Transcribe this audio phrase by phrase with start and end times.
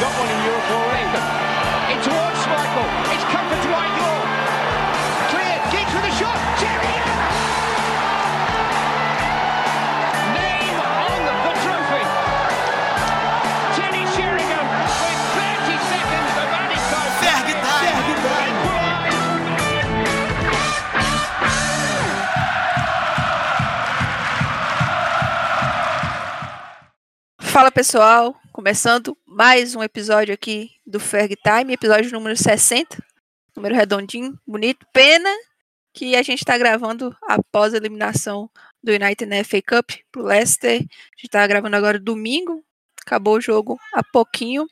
[0.00, 1.20] got one in Europe already.
[1.92, 2.88] In towards Schmeichel.
[3.12, 3.92] It's come for Dwight.
[5.28, 5.62] Cleared.
[5.68, 6.40] Giggs with a shot.
[6.56, 7.20] Sheringham.
[10.40, 12.04] Name on the trophy.
[13.76, 14.66] Teddy Sheringham
[15.04, 17.12] with 30 seconds of added time.
[17.20, 18.00] Ferg Time.
[18.08, 18.60] Equalised.
[27.52, 33.02] Fala pessoal, começando mais um episódio aqui do Ferg Time, episódio número 60,
[33.56, 34.86] número redondinho, bonito.
[34.92, 35.30] Pena
[35.94, 38.50] que a gente está gravando após a eliminação
[38.84, 40.72] do United na FA Cup pro Leicester.
[40.72, 42.62] A gente está gravando agora domingo,
[43.00, 44.66] acabou o jogo há pouquinho.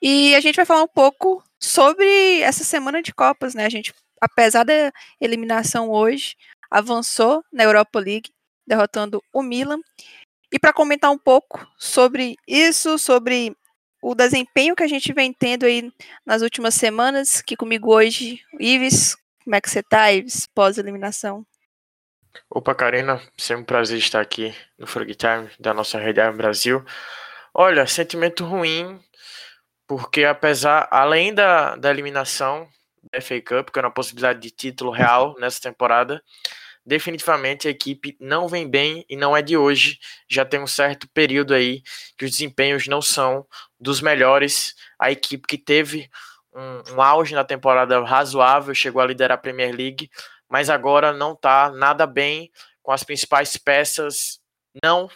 [0.00, 3.66] E a gente vai falar um pouco sobre essa semana de Copas, né?
[3.66, 6.36] A gente, apesar da eliminação hoje,
[6.70, 8.30] avançou na Europa League,
[8.64, 9.80] derrotando o Milan.
[10.52, 13.57] E para comentar um pouco sobre isso, sobre
[14.02, 15.92] o desempenho que a gente vem tendo aí
[16.24, 21.44] nas últimas semanas, que comigo hoje, Ives, como é que você tá, Ives, pós-eliminação?
[22.50, 26.84] Opa, Karina, sempre um prazer estar aqui no Frog Time da nossa Rede Brasil.
[27.52, 29.00] Olha, sentimento ruim,
[29.86, 32.68] porque apesar, além da, da eliminação
[33.12, 36.22] da FA Cup, que era uma possibilidade de título real nessa temporada,
[36.88, 39.98] definitivamente a equipe não vem bem e não é de hoje.
[40.26, 41.82] Já tem um certo período aí
[42.16, 43.46] que os desempenhos não são
[43.78, 44.74] dos melhores.
[44.98, 46.10] A equipe que teve
[46.52, 50.10] um, um auge na temporada razoável, chegou a liderar a Premier League,
[50.48, 52.50] mas agora não está nada bem
[52.82, 54.40] com as principais peças
[54.82, 55.10] não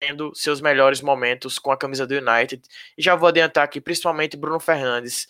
[0.00, 2.60] tendo seus melhores momentos com a camisa do United.
[2.98, 5.28] E já vou adiantar aqui, principalmente Bruno Fernandes.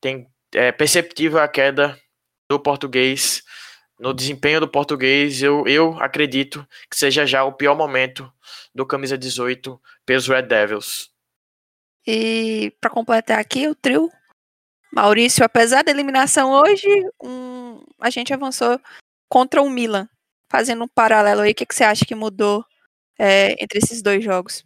[0.00, 1.98] Tem é, perceptível a queda
[2.48, 3.44] do português
[4.00, 8.32] no desempenho do português, eu, eu acredito que seja já o pior momento
[8.74, 11.10] do camisa 18 pelos Red Devils.
[12.06, 14.10] E para completar aqui o trio,
[14.90, 16.88] Maurício, apesar da eliminação hoje,
[17.22, 18.80] um, a gente avançou
[19.28, 20.08] contra o Milan.
[20.50, 22.64] Fazendo um paralelo aí, o que, que você acha que mudou
[23.18, 24.64] é, entre esses dois jogos?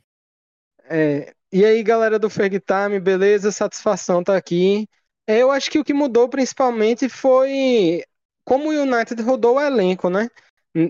[0.85, 3.51] É, e aí, galera do Ferg Time, beleza?
[3.51, 4.89] Satisfação tá aqui.
[5.27, 8.03] É, eu acho que o que mudou principalmente foi
[8.45, 10.29] como o United rodou o elenco, né?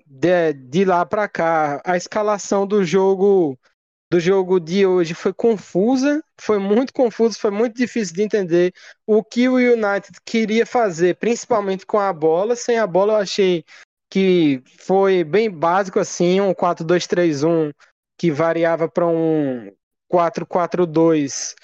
[0.07, 3.59] De, de lá para cá, a escalação do jogo
[4.11, 8.73] do jogo de hoje foi confusa, foi muito confuso, foi muito difícil de entender
[9.07, 12.55] o que o United queria fazer, principalmente com a bola.
[12.55, 13.65] Sem a bola, eu achei
[14.09, 17.73] que foi bem básico assim, um 4-2-3-1
[18.17, 19.73] que variava para um
[20.09, 21.57] 4-4-2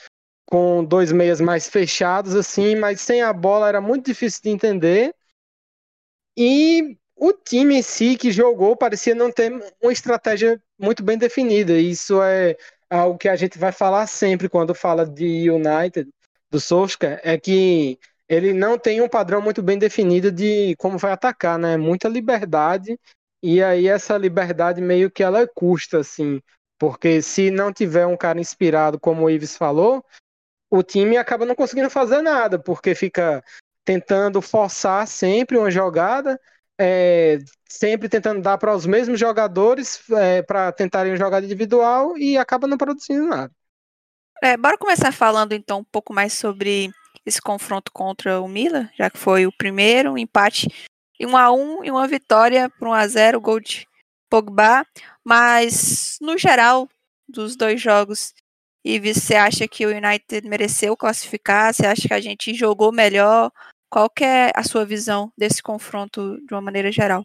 [0.44, 5.14] com dois meias mais fechados assim, mas sem a bola era muito difícil de entender.
[6.36, 9.52] E o time em si que jogou parecia não ter
[9.82, 11.78] uma estratégia muito bem definida.
[11.78, 12.56] Isso é
[12.88, 16.08] algo que a gente vai falar sempre quando fala de United,
[16.50, 17.98] do Solskjaer, é que
[18.28, 21.76] ele não tem um padrão muito bem definido de como vai atacar, né?
[21.76, 22.98] Muita liberdade,
[23.42, 26.41] e aí essa liberdade meio que ela custa, assim,
[26.78, 30.04] porque se não tiver um cara inspirado, como o Ives falou,
[30.70, 33.42] o time acaba não conseguindo fazer nada, porque fica
[33.90, 36.40] tentando forçar sempre uma jogada,
[36.80, 42.68] é, sempre tentando dar para os mesmos jogadores é, para tentarem jogada individual e acaba
[42.68, 43.52] não produzindo nada.
[44.40, 46.88] É, bora começar falando então um pouco mais sobre
[47.26, 50.68] esse confronto contra o Milan, já que foi o primeiro, um empate
[51.18, 53.88] em 1 a 1 e uma vitória por 1 a 0, gol de
[54.30, 54.86] Pogba,
[55.24, 56.88] mas no geral
[57.28, 58.32] dos dois jogos,
[58.84, 61.74] e você acha que o United mereceu classificar?
[61.74, 63.50] Você acha que a gente jogou melhor?
[63.90, 67.24] Qual que é a sua visão desse confronto de uma maneira geral?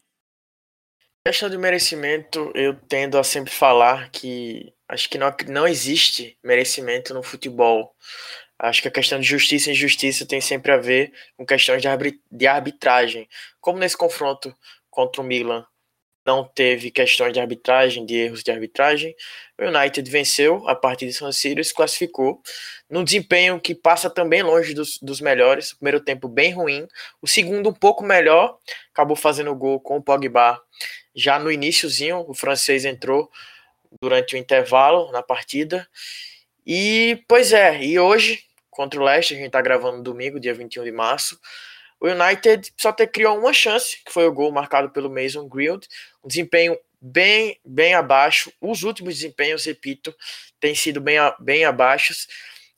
[1.23, 7.13] Questão de merecimento, eu tendo a sempre falar que acho que não, não existe merecimento
[7.13, 7.95] no futebol.
[8.57, 11.87] Acho que a questão de justiça e injustiça tem sempre a ver com questões de,
[11.87, 13.29] arbit de arbitragem.
[13.61, 14.55] Como nesse confronto
[14.89, 15.63] contra o Milan
[16.25, 19.15] não teve questões de arbitragem, de erros de arbitragem,
[19.59, 22.41] o United venceu a partida de San Siro e se classificou.
[22.89, 25.71] Num desempenho que passa também longe dos, dos melhores.
[25.71, 26.87] O primeiro tempo bem ruim,
[27.21, 28.57] o segundo um pouco melhor,
[28.91, 30.59] acabou fazendo gol com o Pogba
[31.15, 33.31] já no iníciozinho, o francês entrou
[34.01, 35.87] durante o intervalo na partida.
[36.67, 40.83] E, pois é, e hoje, contra o Leicester, a gente tá gravando domingo, dia 21
[40.83, 41.39] de março,
[42.05, 45.87] o United só ter criou uma chance, que foi o gol marcado pelo Mason Greenwood,
[46.23, 48.51] um desempenho bem, bem abaixo.
[48.61, 50.13] Os últimos desempenhos, repito,
[50.59, 52.13] têm sido bem, bem abaixo.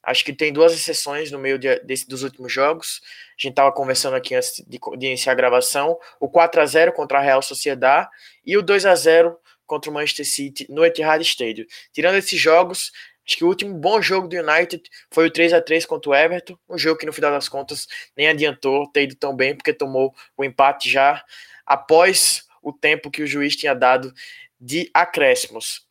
[0.01, 3.01] Acho que tem duas exceções no meio de, desse, dos últimos jogos.
[3.37, 5.99] A gente estava conversando aqui antes de, de, iniciar a gravação.
[6.19, 8.07] O 4 a 0 contra a Real Sociedade
[8.45, 11.65] e o 2 a 0 contra o Manchester City no Etihad Stadium.
[11.91, 12.93] Tirando esses jogos,
[13.27, 14.81] Acho que o último bom jogo do United
[15.11, 17.85] foi o 3 a 3 contra o Everton, um jogo que no final das contas
[18.15, 21.21] nem adiantou ter ido tão bem porque tomou o empate já
[21.65, 24.13] após o tempo que o juiz tinha dado
[24.59, 25.85] de acréscimos.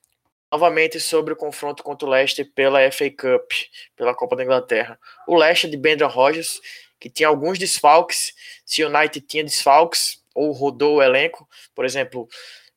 [0.50, 3.53] Novamente sobre o confronto contra o Leicester pela FA Cup,
[3.94, 4.99] pela Copa da Inglaterra.
[5.27, 6.61] O Leicester de Brendan Rodgers,
[6.99, 8.33] que tinha alguns desfalques,
[8.65, 12.29] se o United tinha desfalques ou rodou o elenco, por exemplo,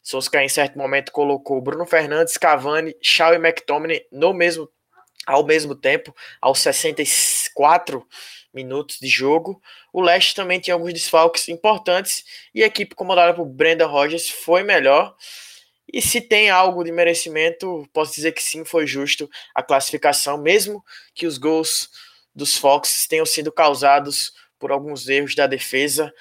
[0.09, 4.67] Solskjaer em certo momento colocou Bruno Fernandes, Cavani, Shaw e McTominay no mesmo
[5.23, 8.03] ao mesmo tempo, aos 64
[8.51, 9.61] minutos de jogo.
[9.93, 12.23] O Leicester também tinha alguns desfalques importantes
[12.55, 15.15] e a equipe comandada por Brenda Rogers foi melhor.
[15.93, 20.83] E se tem algo de merecimento, posso dizer que sim, foi justo a classificação, mesmo
[21.13, 21.87] que os gols
[22.33, 26.11] dos Fox tenham sido causados por alguns erros da defesa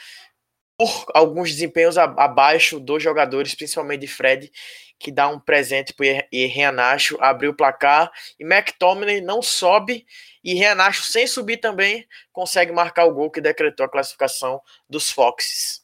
[0.79, 4.53] por alguns desempenhos abaixo dos jogadores, principalmente de Fred,
[4.97, 8.11] que dá um presente para o Reanacho abrir o placar.
[8.39, 10.07] E McTominay não sobe
[10.43, 15.83] e Reanacho, sem subir também, consegue marcar o gol que decretou a classificação dos Foxes.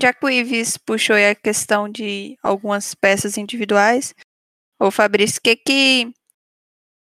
[0.00, 4.14] Já que o Ives puxou a questão de algumas peças individuais,
[4.78, 6.12] o Fabrício, o que, que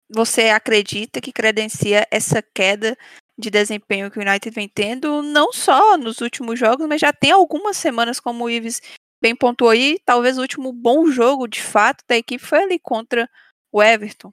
[0.08, 2.96] você acredita que credencia essa queda
[3.38, 7.30] de desempenho que o United vem tendo, não só nos últimos jogos, mas já tem
[7.30, 8.82] algumas semanas, como o Ives
[9.22, 13.30] bem pontuou aí, talvez o último bom jogo, de fato, da equipe foi ali contra
[13.70, 14.32] o Everton.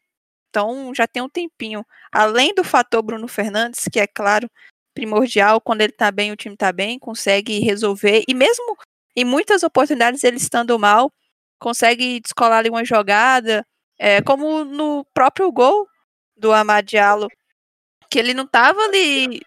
[0.49, 1.85] Então, já tem um tempinho.
[2.11, 4.49] Além do fator Bruno Fernandes, que é claro,
[4.93, 8.77] primordial, quando ele tá bem, o time tá bem, consegue resolver, e mesmo
[9.15, 11.11] em muitas oportunidades ele estando mal,
[11.59, 13.65] consegue descolar ali uma jogada,
[13.99, 15.87] é, como no próprio gol
[16.35, 17.27] do Amad Diallo,
[18.15, 19.41] que ele não estava ali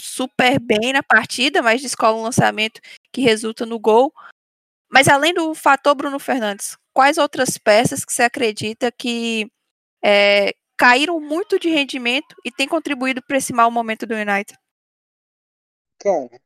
[0.00, 2.80] super bem na partida, mas descola um lançamento
[3.12, 4.12] que resulta no gol.
[4.90, 9.48] Mas além do fator Bruno Fernandes, quais outras peças que você acredita que
[10.04, 14.58] é, caíram muito de rendimento e têm contribuído para esse mau momento do United?
[16.00, 16.40] Cara,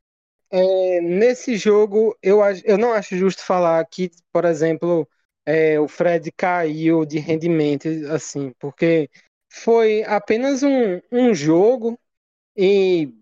[0.50, 5.08] é, nesse jogo eu, eu não acho justo falar que, por exemplo,
[5.46, 9.08] é, o Fred caiu de rendimento, assim, porque
[9.56, 11.98] foi apenas um, um jogo
[12.56, 13.12] e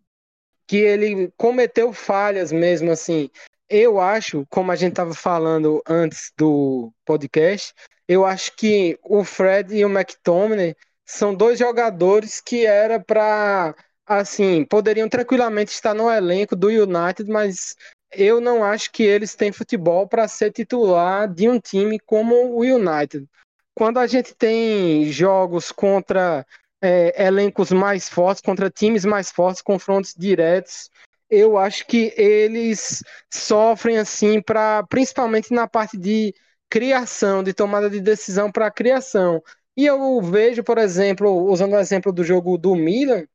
[0.67, 3.31] que ele cometeu falhas mesmo assim.
[3.69, 7.73] Eu acho, como a gente estava falando antes do podcast,
[8.09, 10.75] eu acho que o Fred e o McTominay
[11.07, 13.75] são dois jogadores que era para
[14.07, 17.77] assim, poderiam tranquilamente estar no elenco do United, mas
[18.13, 22.61] eu não acho que eles têm futebol para ser titular de um time como o
[22.61, 23.27] United
[23.75, 26.47] quando a gente tem jogos contra
[26.83, 30.91] é, elencos mais fortes, contra times mais fortes, confrontos diretos,
[31.31, 36.35] eu acho que eles sofrem assim para principalmente na parte de
[36.71, 39.43] criação, de tomada de decisão para criação.
[39.77, 43.27] E eu vejo, por exemplo, usando o exemplo do jogo do Milan,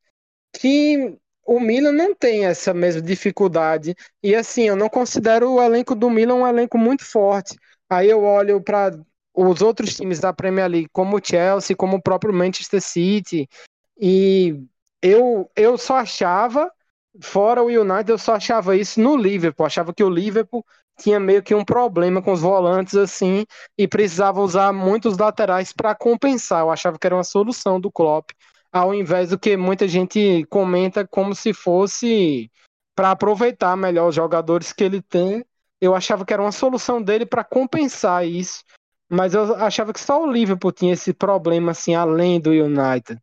[0.54, 3.96] que o Milan não tem essa mesma dificuldade.
[4.24, 7.58] E assim, eu não considero o elenco do Milan um elenco muito forte.
[7.90, 8.92] Aí eu olho para
[9.48, 13.48] os outros times da Premier League, como o Chelsea, como o próprio Manchester City.
[13.98, 14.62] E
[15.02, 16.70] eu, eu só achava,
[17.22, 19.66] fora o United, eu só achava isso no Liverpool.
[19.66, 20.66] Achava que o Liverpool
[21.00, 23.46] tinha meio que um problema com os volantes assim
[23.78, 26.62] e precisava usar muitos laterais para compensar.
[26.62, 28.32] Eu achava que era uma solução do Klopp,
[28.74, 32.52] ao invés do que muita gente comenta como se fosse
[32.94, 35.46] para aproveitar melhor os jogadores que ele tem.
[35.80, 38.66] Eu achava que era uma solução dele para compensar isso
[39.10, 43.20] mas eu achava que só o Liverpool tinha esse problema assim, além do United.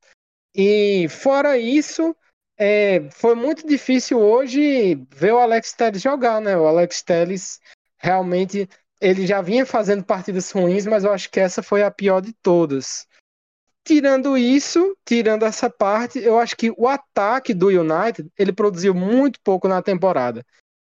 [0.55, 2.15] E fora isso,
[2.59, 6.57] é, foi muito difícil hoje ver o Alex Telles jogar, né?
[6.57, 7.61] O Alex Telles
[7.99, 8.69] realmente
[9.01, 12.33] ele já vinha fazendo partidas ruins, mas eu acho que essa foi a pior de
[12.33, 13.07] todas.
[13.85, 19.39] Tirando isso, tirando essa parte, eu acho que o ataque do United ele produziu muito
[19.45, 20.45] pouco na temporada.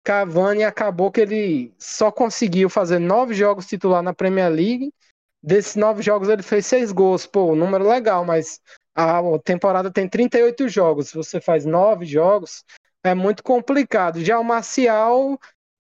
[0.03, 4.93] Cavani acabou que ele só conseguiu fazer nove jogos titular na Premier League.
[5.41, 7.25] Desses nove jogos ele fez seis gols.
[7.25, 8.60] Pô, número legal, mas
[8.95, 11.10] a temporada tem 38 jogos.
[11.10, 12.63] Se você faz nove jogos,
[13.03, 14.24] é muito complicado.
[14.24, 15.39] Já o Marcial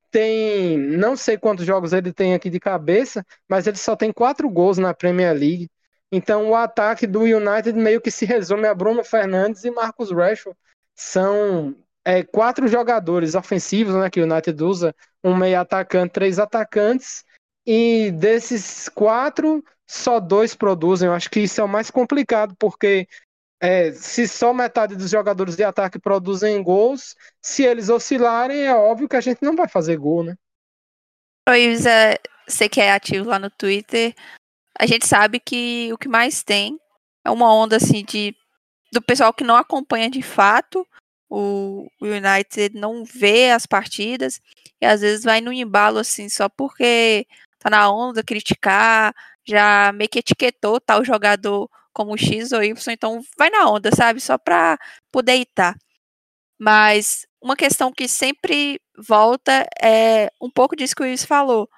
[0.09, 4.49] tem, não sei quantos jogos ele tem aqui de cabeça, mas ele só tem quatro
[4.49, 5.69] gols na Premier League.
[6.11, 10.57] Então o ataque do United meio que se resume a Bruno Fernandes e Marcos Rashford.
[10.95, 11.75] São
[12.05, 17.23] é, quatro jogadores ofensivos, né, que o United usa, um meio atacante, três atacantes,
[17.65, 21.07] e desses quatro, só dois produzem.
[21.07, 23.07] Eu acho que isso é o mais complicado, porque
[23.61, 29.07] é, se só metade dos jogadores de ataque produzem gols, se eles oscilarem, é óbvio
[29.07, 30.35] que a gente não vai fazer gol, né?
[31.49, 34.13] Oi, Isa, você que é ativo lá no Twitter,
[34.77, 36.77] a gente sabe que o que mais tem
[37.23, 38.35] é uma onda assim de
[38.91, 40.85] do pessoal que não acompanha de fato
[41.35, 44.39] o, United, não vê as partidas
[44.79, 47.25] e às vezes vai no embalo assim só porque
[47.59, 49.15] tá na onda criticar,
[49.47, 54.19] já meio que etiquetou tal jogador como X ou Y, então vai na onda, sabe?
[54.21, 54.77] Só pra
[55.11, 55.75] poder itar.
[56.59, 61.69] Mas uma questão que sempre volta é um pouco disso que o Luiz falou.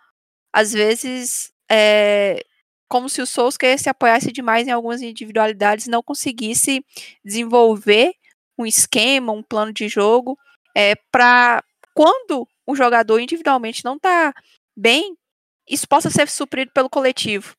[0.54, 2.44] Às vezes, é
[2.90, 6.86] como se o Solskjaer se apoiasse demais em algumas individualidades, não conseguisse
[7.24, 8.14] desenvolver
[8.58, 10.38] um esquema, um plano de jogo,
[10.76, 14.34] é, para quando o jogador individualmente não está
[14.76, 15.18] bem,
[15.70, 17.56] isso possa ser suprido pelo coletivo.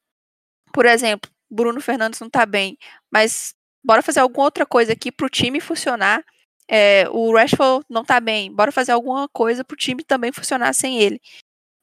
[0.72, 2.76] Por exemplo, Bruno Fernandes não está bem,
[3.10, 6.24] mas bora fazer alguma outra coisa aqui para o time funcionar
[6.68, 11.00] é, o Rashford não tá bem, bora fazer alguma coisa pro time também funcionar sem
[11.00, 11.20] ele.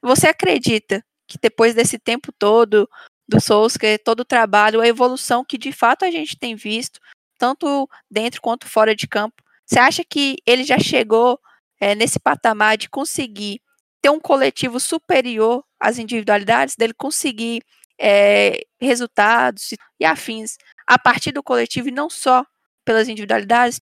[0.01, 2.89] Você acredita que depois desse tempo todo
[3.27, 6.99] do Solskjaer, todo o trabalho, a evolução que de fato a gente tem visto,
[7.37, 11.39] tanto dentro quanto fora de campo, você acha que ele já chegou
[11.79, 13.61] é, nesse patamar de conseguir
[14.01, 17.63] ter um coletivo superior às individualidades, dele conseguir
[17.99, 22.45] é, resultados e afins a partir do coletivo e não só
[22.83, 23.79] pelas individualidades?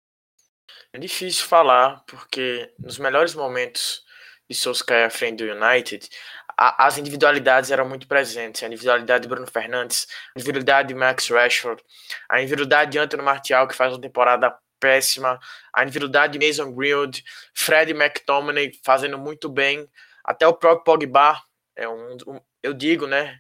[0.92, 4.02] É difícil falar, porque nos melhores momentos
[4.48, 6.08] de Solskjaer à frente do United,
[6.58, 8.62] a, as individualidades eram muito presentes.
[8.62, 11.82] A individualidade de Bruno Fernandes, a individualidade de Max Rashford,
[12.28, 15.38] a individualidade de Anthony Martial, que faz uma temporada péssima,
[15.72, 17.24] a individualidade de Mason Greenwood,
[17.54, 19.88] Fred McTominay fazendo muito bem,
[20.24, 21.40] até o próprio Pogba,
[21.76, 23.38] é um, um, eu digo, né,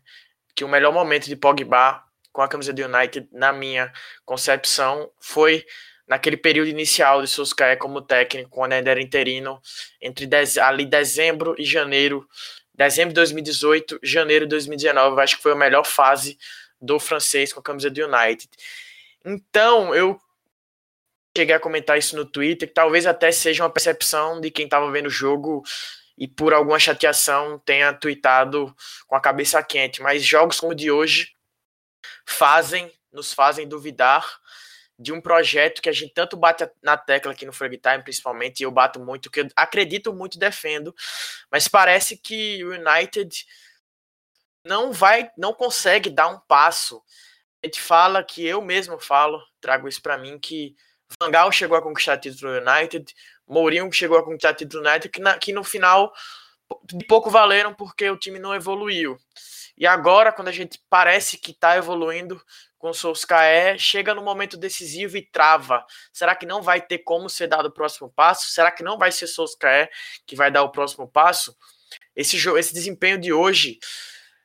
[0.54, 3.92] que o melhor momento de Pogba com a camisa do United, na minha
[4.24, 5.64] concepção, foi
[6.06, 9.60] naquele período inicial de Solskjaer como técnico, quando ainda era interino,
[10.00, 12.26] entre dez, ali dezembro e janeiro,
[12.78, 16.38] dezembro de 2018, janeiro de 2019, acho que foi a melhor fase
[16.80, 18.48] do francês com a camisa do United.
[19.24, 20.18] Então, eu
[21.36, 24.88] cheguei a comentar isso no Twitter, que talvez até seja uma percepção de quem estava
[24.92, 25.64] vendo o jogo
[26.16, 28.74] e por alguma chateação tenha tweetado
[29.08, 31.32] com a cabeça quente, mas jogos como o de hoje
[32.24, 34.24] fazem, nos fazem duvidar
[34.98, 38.60] de um projeto que a gente tanto bate na tecla aqui no Frag Time, principalmente,
[38.60, 40.94] e eu bato muito, que eu acredito muito, defendo,
[41.50, 43.46] mas parece que o United
[44.64, 47.00] não vai, não consegue dar um passo.
[47.62, 50.74] A gente fala que eu mesmo falo, trago isso para mim, que
[51.20, 53.14] Van Gaal chegou a conquistar título do United,
[53.46, 56.12] Mourinho chegou a conquistar título do United, que, na, que no final
[56.84, 59.16] de pouco valeram porque o time não evoluiu.
[59.78, 62.42] E agora, quando a gente parece que está evoluindo,
[62.78, 65.84] com o Solskjaer, chega no momento decisivo e trava.
[66.12, 68.50] Será que não vai ter como ser dado o próximo passo?
[68.50, 69.90] Será que não vai ser Solskjaer
[70.24, 71.56] que vai dar o próximo passo?
[72.14, 73.78] Esse, jogo, esse desempenho de hoje,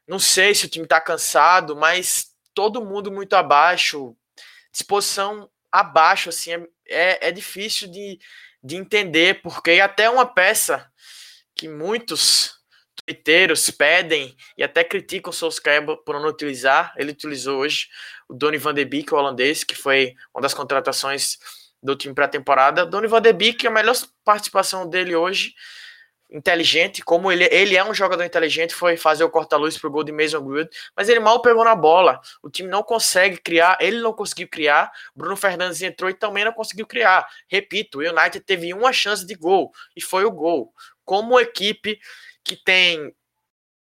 [0.07, 4.15] não sei se o time está cansado, mas todo mundo muito abaixo,
[4.71, 8.19] disposição abaixo, assim, é, é, é difícil de,
[8.63, 10.91] de entender, porque até uma peça
[11.55, 12.62] que muitos
[13.05, 17.87] twitteiros pedem e até criticam o Solskjaer por não utilizar, ele utilizou hoje
[18.27, 21.37] o Donny van de Beek, o holandês, que foi uma das contratações
[21.81, 22.85] do time para a temporada.
[22.85, 25.53] Donny van de Beek, a melhor participação dele hoje,
[26.31, 30.11] inteligente, como ele, ele é um jogador inteligente, foi fazer o corta-luz pro gol de
[30.11, 32.19] Mason Greenwood, mas ele mal pegou na bola.
[32.41, 34.91] O time não consegue criar, ele não conseguiu criar.
[35.15, 37.27] Bruno Fernandes entrou e também não conseguiu criar.
[37.47, 40.73] Repito, o United teve uma chance de gol e foi o gol.
[41.05, 41.99] Como equipe
[42.43, 43.15] que tem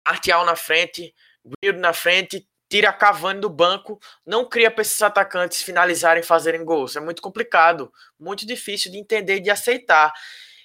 [0.04, 1.14] Artial na frente,
[1.44, 6.96] Greenwood na frente, tira Cavani do banco, não cria para esses atacantes finalizarem, fazerem gols.
[6.96, 10.12] É muito complicado, muito difícil de entender e de aceitar.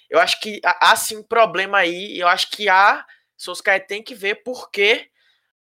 [0.08, 2.18] Eu acho que há sim um problema aí.
[2.18, 3.04] Eu acho que há.
[3.36, 5.10] Solskjaer tem que ver por que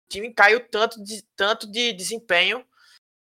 [0.06, 2.64] o time caiu tanto de, tanto de desempenho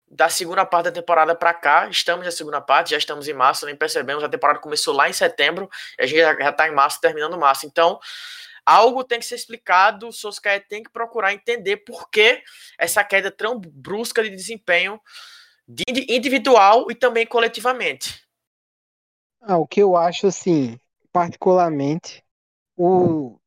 [0.08, 1.88] da segunda parte da temporada para cá.
[1.88, 4.22] Estamos na segunda parte, já estamos em março, nem percebemos.
[4.24, 7.66] A temporada começou lá em setembro, a gente já está em março, terminando março.
[7.66, 8.00] Então,
[8.64, 12.42] algo tem que ser explicado, o Solskjaer tem que procurar entender por que
[12.78, 15.00] essa queda tão brusca de desempenho
[15.66, 18.22] de individual e também coletivamente.
[19.40, 20.78] Ah, o que eu acho, assim,
[21.12, 22.22] particularmente,
[22.76, 23.38] o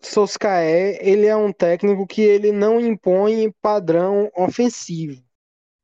[0.00, 5.22] Solskjaer, ele é um técnico que ele não impõe padrão ofensivo.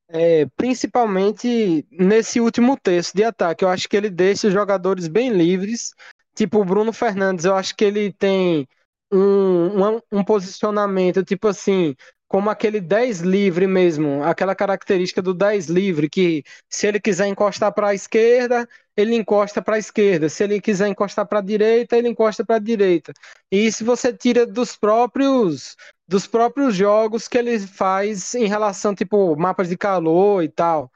[0.08, 3.64] É, principalmente nesse último terço de ataque.
[3.64, 5.92] Eu acho que ele deixa os jogadores bem livres.
[6.34, 8.66] Tipo, o Bruno Fernandes, eu acho que ele tem
[9.12, 11.94] um, um, um posicionamento, tipo assim,
[12.26, 17.72] como aquele 10 livre mesmo, aquela característica do 10 livre, que se ele quiser encostar
[17.72, 21.96] para a esquerda, ele encosta para a esquerda, se ele quiser encostar para a direita,
[21.96, 23.12] ele encosta para a direita.
[23.52, 25.76] E isso você tira dos próprios
[26.06, 30.90] dos próprios jogos que ele faz em relação tipo mapas de calor e tal.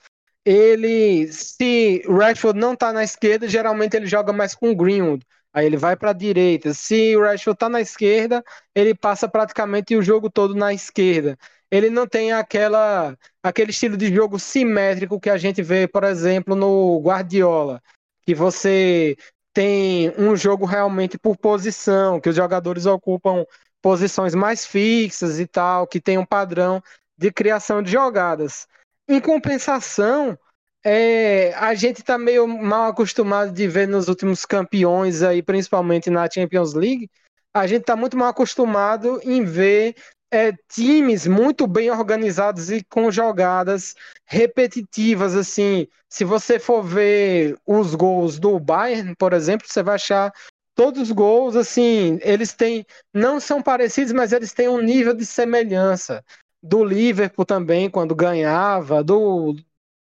[0.50, 5.23] Ele, se o Rashford não tá na esquerda, geralmente ele joga mais com o Greenwood.
[5.52, 6.73] Aí ele vai para a direita.
[6.73, 8.43] Se o Rashford está na esquerda,
[8.75, 11.37] ele passa praticamente o jogo todo na esquerda.
[11.71, 16.57] Ele não tem aquela aquele estilo de jogo simétrico que a gente vê, por exemplo,
[16.57, 17.83] no Guardiola,
[18.25, 19.19] que você
[19.52, 23.45] tem um jogo realmente por posição, que os jogadores ocupam
[23.83, 26.83] posições mais fixas e tal, que tem um padrão
[27.19, 28.67] de criação de jogadas.
[29.09, 30.38] Em compensação,
[30.85, 36.29] é, a gente está meio mal acostumado de ver nos últimos campeões aí, principalmente na
[36.31, 37.11] Champions League,
[37.55, 39.97] a gente está muito mal acostumado em ver
[40.31, 43.95] é, times muito bem organizados e com jogadas
[44.27, 45.88] repetitivas, assim.
[46.09, 50.31] Se você for ver os gols do Bayern, por exemplo, você vai achar
[50.75, 55.25] todos os gols, assim, eles têm, não são parecidos, mas eles têm um nível de
[55.25, 56.23] semelhança.
[56.68, 59.56] Do Liverpool também, quando ganhava, do,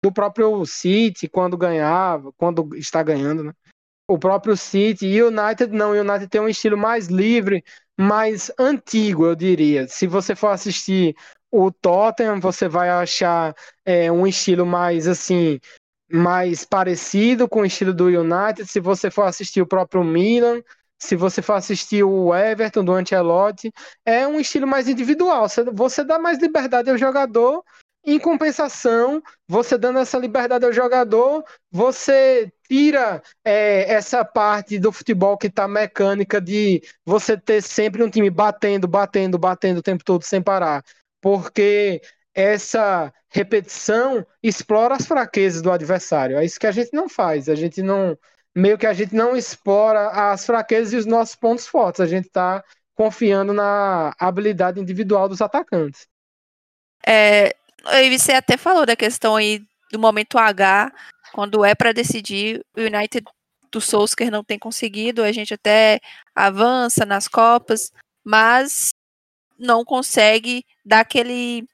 [0.02, 3.52] do próprio City quando ganhava, quando está ganhando, né?
[4.08, 7.62] O próprio City e United não, o United tem um estilo mais livre,
[7.98, 9.86] mais antigo, eu diria.
[9.88, 11.14] Se você for assistir
[11.50, 15.58] o Tottenham, você vai achar é, um estilo mais assim,
[16.10, 18.64] mais parecido com o estilo do United.
[18.66, 20.62] Se você for assistir o próprio Milan,
[20.98, 23.72] se você for assistir o Everton do Ancelotti,
[24.04, 25.46] é um estilo mais individual.
[25.74, 27.62] Você dá mais liberdade ao jogador
[28.06, 35.36] em compensação, você dando essa liberdade ao jogador, você tira é, essa parte do futebol
[35.36, 40.22] que está mecânica de você ter sempre um time batendo, batendo, batendo o tempo todo
[40.22, 40.84] sem parar.
[41.20, 42.00] Porque
[42.32, 46.36] essa repetição explora as fraquezas do adversário.
[46.36, 47.48] É isso que a gente não faz.
[47.48, 48.16] A gente não.
[48.56, 52.00] Meio que a gente não explora as fraquezas e os nossos pontos fortes.
[52.00, 56.08] A gente está confiando na habilidade individual dos atacantes.
[57.06, 57.54] É,
[58.02, 60.90] e você até falou da questão aí do momento H,
[61.32, 63.24] quando é para decidir, o United
[63.70, 66.00] do Solskjaer não tem conseguido, a gente até
[66.34, 67.92] avança nas Copas,
[68.24, 68.94] mas
[69.58, 71.64] não consegue dar aquele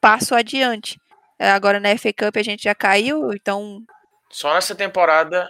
[0.00, 0.98] passo adiante.
[1.38, 3.82] É, agora na FA Cup a gente já caiu, então.
[4.30, 5.48] Só nessa temporada.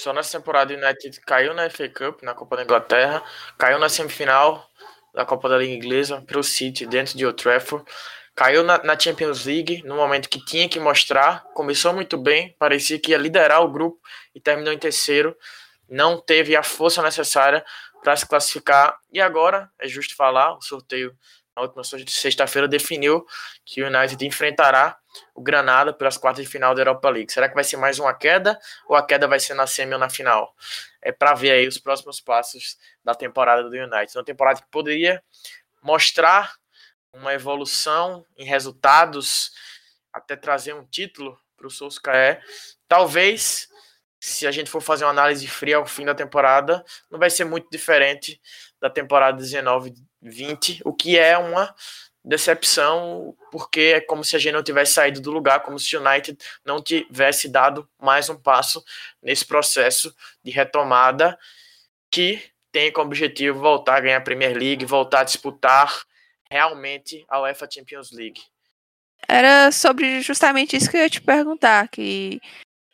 [0.00, 3.22] Só nessa temporada o United caiu na FA Cup, na Copa da Inglaterra,
[3.56, 4.68] caiu na semifinal
[5.14, 7.84] da Copa da Liga Inglesa para o City dentro de Old Trafford.
[8.34, 11.44] Caiu na, na, Champions League no momento que tinha que mostrar.
[11.54, 14.00] Começou muito bem, parecia que ia liderar o grupo
[14.34, 15.36] e terminou em terceiro.
[15.88, 17.64] Não teve a força necessária
[18.02, 18.98] para se classificar.
[19.12, 21.16] E agora, é justo falar, o sorteio
[21.54, 23.24] na última sexta-feira definiu
[23.64, 24.98] que o United enfrentará
[25.34, 27.32] o Granada pelas quartas de final da Europa League.
[27.32, 29.98] Será que vai ser mais uma queda ou a queda vai ser na semi ou
[29.98, 30.54] na final?
[31.00, 34.16] É para ver aí os próximos passos da temporada do United.
[34.16, 35.22] Uma temporada que poderia
[35.82, 36.54] mostrar
[37.12, 39.52] uma evolução em resultados,
[40.12, 42.42] até trazer um título para o Solskjaer.
[42.88, 43.68] Talvez,
[44.18, 47.44] se a gente for fazer uma análise fria ao fim da temporada, não vai ser
[47.44, 48.40] muito diferente
[48.80, 51.74] da temporada 19-20, o que é uma
[52.24, 56.00] decepção, porque é como se a gente não tivesse saído do lugar, como se o
[56.00, 58.82] United não tivesse dado mais um passo
[59.22, 61.38] nesse processo de retomada
[62.10, 66.02] que tem como objetivo voltar a ganhar a Premier League, voltar a disputar
[66.50, 68.42] realmente a UEFA Champions League?
[69.28, 72.40] Era sobre justamente isso que eu ia te perguntar, que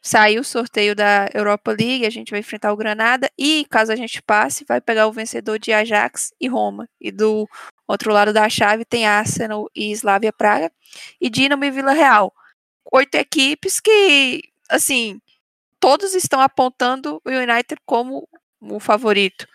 [0.02, 3.96] saiu o sorteio da Europa League, a gente vai enfrentar o Granada e, caso a
[3.96, 6.88] gente passe, vai pegar o vencedor de Ajax e Roma.
[7.00, 7.48] E do
[7.90, 10.72] outro lado da chave tem Arsenal e Slavia Praga
[11.20, 12.32] e Dinamo e Vila Real.
[12.92, 15.20] Oito equipes que, assim,
[15.78, 18.28] todos estão apontando o United como
[18.60, 19.46] o favorito.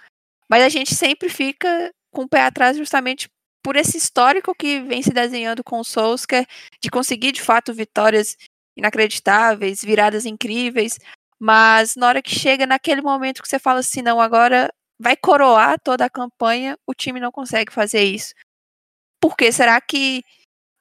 [0.49, 3.29] Mas a gente sempre fica com o pé atrás justamente
[3.63, 6.45] por esse histórico que vem se desenhando com o Solskjaer,
[6.79, 8.37] de conseguir de fato vitórias
[8.77, 10.99] inacreditáveis, viradas incríveis,
[11.39, 15.79] mas na hora que chega naquele momento que você fala assim, não, agora vai coroar
[15.79, 18.33] toda a campanha, o time não consegue fazer isso.
[19.21, 19.51] Por quê?
[19.51, 20.23] Será que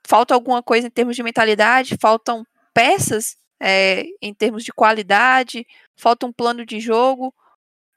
[0.07, 1.97] falta alguma coisa em termos de mentalidade?
[2.01, 5.67] Faltam peças é, em termos de qualidade?
[5.97, 7.35] Falta um plano de jogo?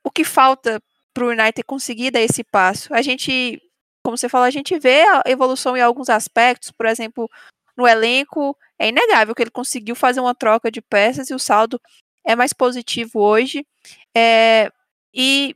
[0.03, 0.82] O que falta
[1.13, 2.93] para o United conseguir dar esse passo?
[2.93, 3.62] A gente
[4.08, 7.30] como você falou, a gente vê a evolução em alguns aspectos, por exemplo,
[7.75, 11.77] no elenco, é inegável que ele conseguiu fazer uma troca de peças e o saldo
[12.25, 13.67] é mais positivo hoje.
[14.15, 14.71] É,
[15.13, 15.53] e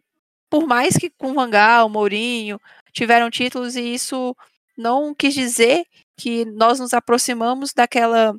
[0.52, 2.60] por mais que com o Vangal, Mourinho
[2.92, 4.36] tiveram títulos e isso
[4.78, 5.86] não quis dizer
[6.18, 8.36] que nós nos aproximamos daquela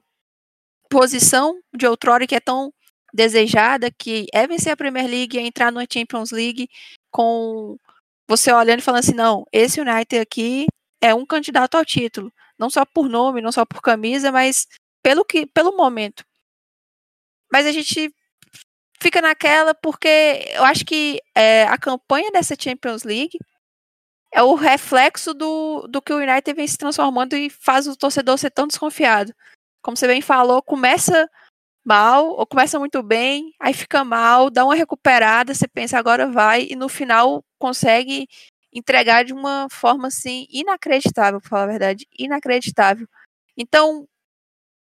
[0.90, 2.70] posição de outrora que é tão
[3.14, 6.68] desejada, que é vencer a Premier League, é entrar na Champions League
[7.10, 7.78] com
[8.28, 10.66] você olhando e falando assim, não, esse United aqui
[11.00, 14.66] é um candidato ao título, não só por nome, não só por camisa, mas
[15.02, 16.24] pelo que pelo momento.
[17.50, 18.14] Mas a gente
[19.02, 23.36] fica naquela porque eu acho que é, a campanha dessa Champions League
[24.32, 28.38] é o reflexo do, do que o United vem se transformando e faz o torcedor
[28.38, 29.34] ser tão desconfiado.
[29.82, 31.28] Como você bem falou, começa
[31.84, 36.68] mal ou começa muito bem, aí fica mal, dá uma recuperada, você pensa agora vai
[36.70, 38.28] e no final consegue
[38.72, 43.06] entregar de uma forma assim inacreditável, para falar a verdade, inacreditável.
[43.56, 44.06] Então,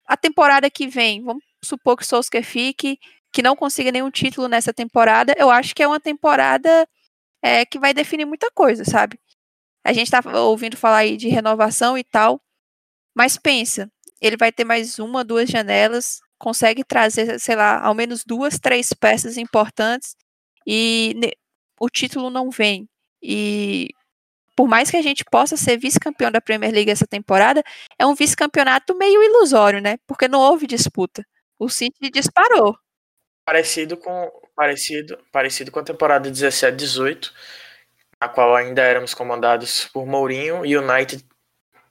[0.07, 2.99] a temporada que vem, vamos supor que Solskjaer fique,
[3.37, 6.89] que não consiga nenhum título nessa temporada, eu acho que é uma temporada
[7.43, 9.21] é, que vai definir muita coisa, sabe?
[9.85, 12.41] A gente tá ouvindo falar aí de renovação e tal,
[13.15, 18.25] mas pensa, ele vai ter mais uma, duas janelas, consegue trazer, sei lá, ao menos
[18.25, 20.17] duas, três peças importantes
[20.67, 21.15] e
[21.79, 22.89] o título não vem.
[23.23, 23.91] E
[24.57, 27.63] por mais que a gente possa ser vice-campeão da Premier League essa temporada,
[27.99, 29.99] é um vice-campeonato meio ilusório, né?
[30.07, 31.23] Porque não houve disputa.
[31.59, 32.79] O City disparou.
[33.47, 37.31] Parecido com parecido, parecido com a temporada 17-18,
[38.19, 41.25] a qual ainda éramos comandados por Mourinho e o United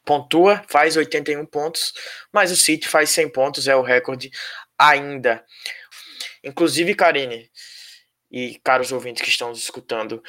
[0.03, 1.93] pontua, faz 81 pontos,
[2.31, 4.29] mas o City faz 100 pontos, é o recorde
[4.77, 5.43] ainda.
[6.43, 7.49] Inclusive, Karine
[8.31, 10.21] e caros ouvintes que estão nos escutando,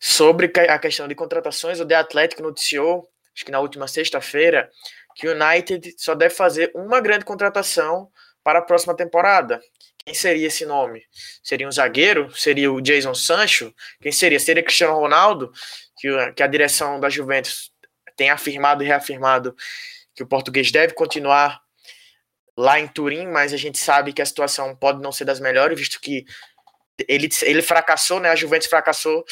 [0.00, 4.70] sobre a questão de contratações, o The Athletic noticiou, acho que na última sexta-feira,
[5.14, 8.10] que o United só deve fazer uma grande contratação
[8.42, 9.60] para a próxima temporada.
[10.04, 11.02] Quem seria esse nome?
[11.42, 12.34] Seria um zagueiro?
[12.34, 13.74] Seria o Jason Sancho?
[14.00, 14.40] Quem seria?
[14.40, 15.52] Seria Cristiano Ronaldo?
[15.98, 17.70] Que, a direção da Juventus
[18.16, 19.54] tem afirmado e reafirmado
[20.14, 21.60] que o português deve continuar
[22.56, 25.78] lá em Turim, mas a gente sabe que a situação pode não ser das melhores,
[25.78, 26.24] visto que
[27.08, 28.30] ele, ele fracassou, né?
[28.30, 29.24] A Juventus fracassou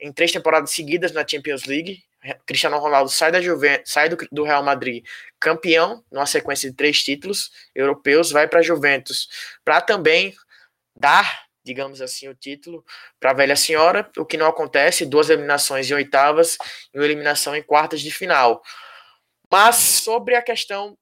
[0.00, 2.02] em três temporadas seguidas na Champions League.
[2.46, 5.04] Cristiano Ronaldo sai da Juventus, sai do, do Real Madrid,
[5.38, 9.28] campeão, numa sequência de três títulos europeus, vai para a Juventus,
[9.64, 10.34] para também
[10.98, 12.84] dar, digamos assim, o título
[13.20, 16.56] para a velha senhora, o que não acontece, duas eliminações em oitavas
[16.92, 18.62] e uma eliminação em quartas de final.
[19.50, 20.96] Mas sobre a questão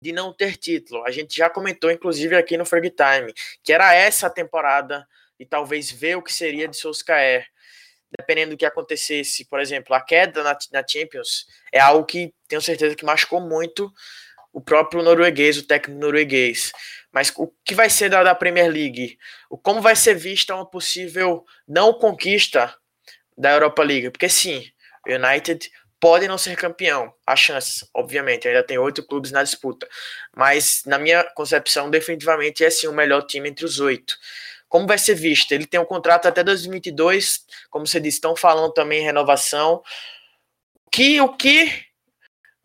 [0.00, 3.94] de não ter título, a gente já comentou, inclusive, aqui no Frag Time, que era
[3.94, 5.06] essa a temporada
[5.38, 7.46] e talvez ver o que seria de Solskjaer
[8.16, 12.62] dependendo do que acontecesse, por exemplo, a queda na, na Champions é algo que tenho
[12.62, 13.92] certeza que machucou muito
[14.52, 16.72] o próprio norueguês, o técnico norueguês.
[17.12, 19.18] Mas o que vai ser da, da Premier League?
[19.50, 22.74] O como vai ser vista uma possível não conquista
[23.36, 24.10] da Europa League?
[24.10, 24.64] Porque sim,
[25.06, 27.12] o United pode não ser campeão.
[27.26, 29.88] Há chances, obviamente, ainda tem oito clubes na disputa.
[30.34, 34.16] Mas, na minha concepção, definitivamente é sim o melhor time entre os oito
[34.68, 35.52] como vai ser visto?
[35.52, 39.82] Ele tem um contrato até 2022, como você disse, estão falando também em renovação.
[40.90, 41.86] Que o que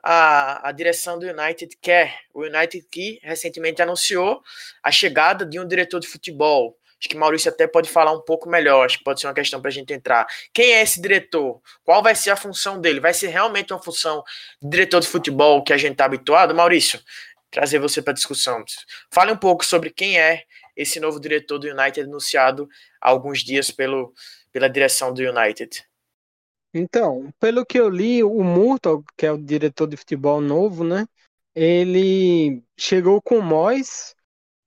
[0.03, 2.19] a, a direção do United quer?
[2.33, 4.41] O United que recentemente anunciou
[4.83, 6.77] a chegada de um diretor de futebol.
[6.99, 9.61] Acho que Maurício até pode falar um pouco melhor, acho que pode ser uma questão
[9.61, 10.25] para a gente entrar.
[10.53, 11.61] Quem é esse diretor?
[11.83, 13.01] Qual vai ser a função dele?
[13.01, 14.23] Vai ser realmente uma função
[14.61, 16.55] de diretor de futebol que a gente está habituado?
[16.55, 17.01] Maurício,
[17.51, 18.63] trazer você para a discussão.
[19.11, 20.43] Fale um pouco sobre quem é
[20.75, 22.67] esse novo diretor do United anunciado
[23.01, 24.13] há alguns dias pelo,
[24.51, 25.85] pela direção do United?
[26.73, 31.05] Então, pelo que eu li, o Murto, que é o diretor de futebol novo, né?
[31.55, 34.15] Ele chegou com o Mois,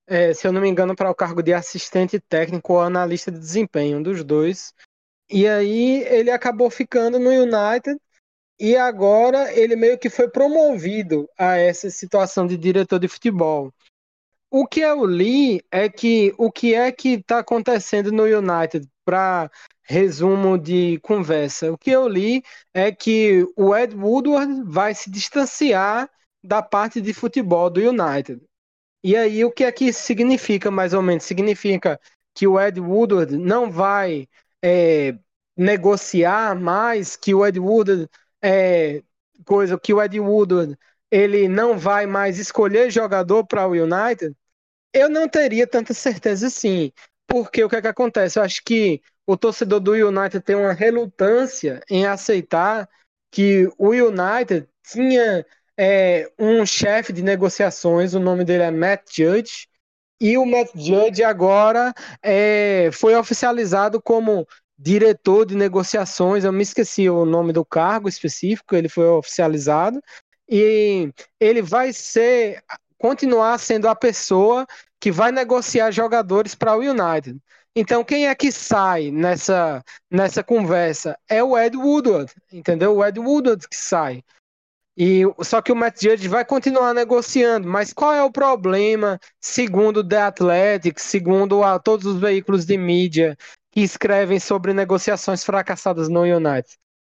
[0.07, 3.37] é, se eu não me engano, para o cargo de assistente técnico ou analista de
[3.37, 4.73] desempenho, um dos dois.
[5.29, 7.99] E aí ele acabou ficando no United
[8.57, 13.73] e agora ele meio que foi promovido a essa situação de diretor de futebol.
[14.49, 19.51] O que eu li é que o que é que está acontecendo no United, para
[19.83, 26.09] resumo de conversa, o que eu li é que o Ed Woodward vai se distanciar
[26.43, 28.41] da parte de futebol do United.
[29.03, 31.23] E aí o que é que significa mais ou menos?
[31.23, 31.99] Significa
[32.33, 34.27] que o Ed Woodward não vai
[34.63, 35.17] é,
[35.55, 38.09] negociar mais, que o Ed Woodward
[38.41, 39.03] é,
[39.45, 40.77] coisa que o Ed Woodward
[41.11, 44.35] ele não vai mais escolher jogador para o United,
[44.93, 46.91] eu não teria tanta certeza assim.
[47.27, 48.39] Porque o que é que acontece?
[48.39, 52.89] Eu acho que o torcedor do United tem uma relutância em aceitar
[53.29, 55.45] que o United tinha
[55.77, 59.67] é, um chefe de negociações, o nome dele é Matt Judge,
[60.19, 61.93] e o Matt Judge agora
[62.23, 64.47] é, foi oficializado como
[64.79, 70.01] diretor de negociações, eu me esqueci o nome do cargo específico, ele foi oficializado,
[70.49, 72.63] e ele vai ser
[72.97, 74.65] continuar sendo a pessoa
[74.99, 77.39] que vai negociar jogadores para o United.
[77.75, 81.15] Então, quem é que sai nessa, nessa conversa?
[81.29, 82.95] É o Ed Woodward, entendeu?
[82.95, 84.23] O Ed Woodward que sai.
[84.97, 90.03] E, só que o Matt Judge vai continuar negociando, mas qual é o problema, segundo
[90.03, 93.37] The Athletic, segundo a, todos os veículos de mídia
[93.71, 96.67] que escrevem sobre negociações fracassadas no United?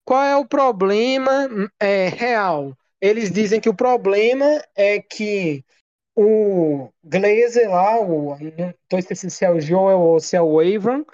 [0.04, 1.48] Qual é o problema
[1.80, 2.76] é, real?
[3.02, 5.64] Eles dizem que o problema é que
[6.16, 8.36] o Glazer lá, o,
[8.92, 11.06] não esquecendo se é o Joel ou se é o Avon,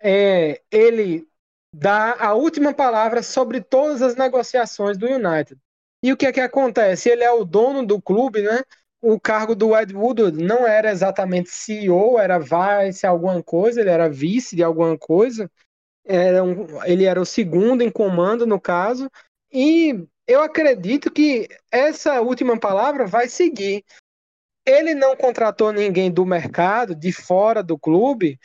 [0.00, 1.26] é, ele
[1.74, 5.58] dá a última palavra sobre todas as negociações do United.
[6.02, 7.08] E o que é que acontece?
[7.08, 8.62] Ele é o dono do clube, né?
[9.00, 14.08] O cargo do Ed Woodward não era exatamente CEO, era vice alguma coisa, ele era
[14.08, 15.50] vice de alguma coisa.
[16.04, 19.10] Era um, ele era o segundo em comando, no caso.
[19.52, 23.84] E eu acredito que essa última palavra vai seguir.
[24.66, 28.38] Ele não contratou ninguém do mercado, de fora do clube,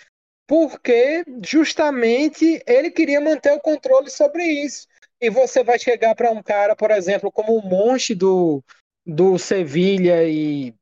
[0.47, 4.87] porque justamente ele queria manter o controle sobre isso
[5.21, 8.63] e você vai chegar para um cara, por exemplo, como o Monte do,
[9.05, 10.73] do Sevilha e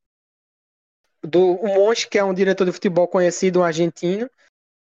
[1.23, 4.29] do o Monte, que é um diretor de futebol conhecido, um argentino,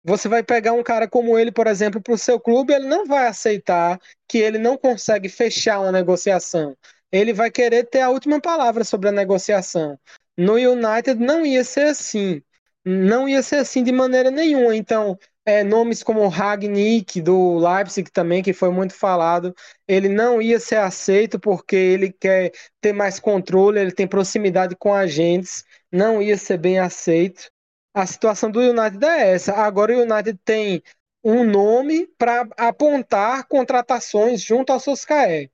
[0.03, 3.05] você vai pegar um cara como ele, por exemplo, para o seu clube, ele não
[3.05, 6.75] vai aceitar que ele não consegue fechar uma negociação.
[7.11, 9.97] Ele vai querer ter a última palavra sobre a negociação.
[10.37, 12.41] No United não ia ser assim.
[12.85, 14.75] Não ia ser assim de maneira nenhuma.
[14.75, 19.53] Então, é, nomes como Ragnick do Leipzig também, que foi muito falado,
[19.87, 24.93] ele não ia ser aceito porque ele quer ter mais controle, ele tem proximidade com
[24.93, 27.51] agentes, não ia ser bem aceito.
[27.93, 29.53] A situação do United é essa.
[29.53, 30.81] Agora o United tem
[31.23, 35.49] um nome para apontar contratações junto ao Soscaé.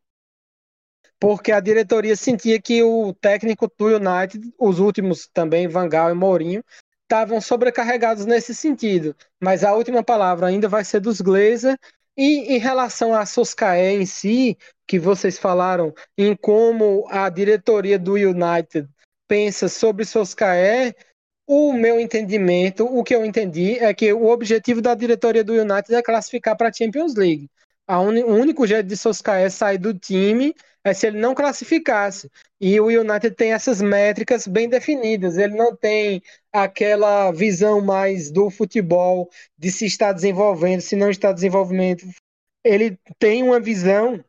[1.20, 6.14] Porque a diretoria sentia que o técnico do United, os últimos também, Van Gaal e
[6.14, 6.64] Mourinho,
[7.04, 9.16] estavam sobrecarregados nesse sentido.
[9.40, 11.78] Mas a última palavra ainda vai ser dos Glazer.
[12.16, 18.14] E em relação a Soscaé em si, que vocês falaram em como a diretoria do
[18.14, 18.90] United
[19.28, 20.96] pensa sobre Soscaé,
[21.52, 25.96] o meu entendimento, o que eu entendi é que o objetivo da diretoria do United
[25.96, 27.50] é classificar para a Champions League.
[27.88, 32.30] o único jeito de Soscaé sair do time é se ele não classificasse.
[32.62, 35.40] E o United tem essas métricas bem definidas.
[35.40, 36.22] Ele não tem
[36.54, 42.04] aquela visão mais do futebol de se está desenvolvendo, se não está desenvolvendo.
[42.64, 44.24] Ele tem uma visão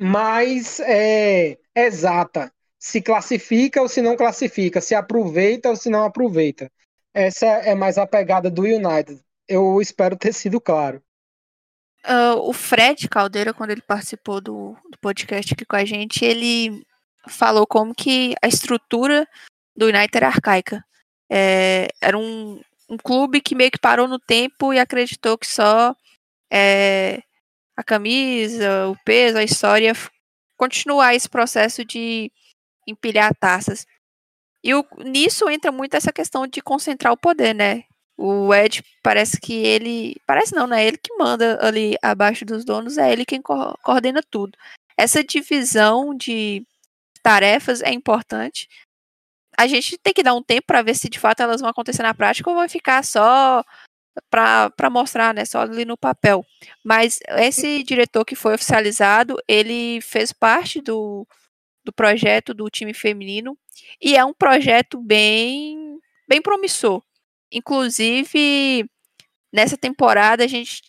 [0.00, 2.52] mais é, exata.
[2.84, 6.70] Se classifica ou se não classifica, se aproveita ou se não aproveita.
[7.14, 9.22] Essa é mais a pegada do United.
[9.48, 11.02] Eu espero ter sido claro.
[12.06, 16.84] Uh, o Fred Caldeira, quando ele participou do, do, podcast aqui com a gente, ele
[17.26, 19.26] falou como que a estrutura
[19.74, 20.84] do United era arcaica.
[21.32, 25.96] É, era um, um, clube que meio que parou no tempo e acreditou que só
[26.52, 27.22] é,
[27.74, 29.94] a camisa, o peso, a história
[30.54, 32.30] continuar esse processo de
[32.86, 33.86] empilhar taças.
[34.62, 37.84] E o, nisso entra muito essa questão de concentrar o poder, né?
[38.16, 40.16] O Ed parece que ele.
[40.26, 40.86] Parece não, né?
[40.86, 44.56] Ele que manda ali abaixo dos donos, é ele quem co coordena tudo.
[44.96, 46.64] Essa divisão de
[47.22, 48.68] tarefas é importante.
[49.58, 52.02] A gente tem que dar um tempo para ver se de fato elas vão acontecer
[52.02, 53.64] na prática ou vai ficar só
[54.30, 55.44] para mostrar, né?
[55.44, 56.44] Só ali no papel.
[56.84, 61.26] Mas esse diretor que foi oficializado, ele fez parte do,
[61.84, 63.56] do projeto do time feminino
[64.00, 67.02] e é um projeto bem, bem promissor.
[67.52, 68.88] Inclusive,
[69.52, 70.82] nessa temporada a gente